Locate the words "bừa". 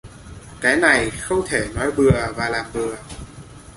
1.91-2.27, 2.73-2.95